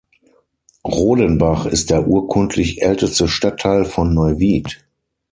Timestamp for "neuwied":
4.15-4.83